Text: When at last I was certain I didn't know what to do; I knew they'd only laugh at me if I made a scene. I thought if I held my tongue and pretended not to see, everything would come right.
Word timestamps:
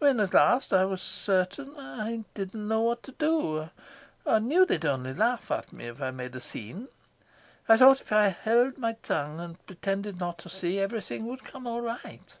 When 0.00 0.18
at 0.18 0.34
last 0.34 0.72
I 0.72 0.84
was 0.84 1.00
certain 1.00 1.78
I 1.78 2.24
didn't 2.34 2.66
know 2.66 2.80
what 2.80 3.04
to 3.04 3.12
do; 3.12 3.70
I 4.26 4.40
knew 4.40 4.66
they'd 4.66 4.84
only 4.84 5.14
laugh 5.14 5.48
at 5.52 5.72
me 5.72 5.86
if 5.86 6.02
I 6.02 6.10
made 6.10 6.34
a 6.34 6.40
scene. 6.40 6.88
I 7.68 7.76
thought 7.76 8.00
if 8.00 8.10
I 8.10 8.30
held 8.30 8.78
my 8.78 8.94
tongue 8.94 9.38
and 9.38 9.64
pretended 9.64 10.18
not 10.18 10.38
to 10.38 10.48
see, 10.48 10.80
everything 10.80 11.26
would 11.26 11.44
come 11.44 11.68
right. 11.68 12.36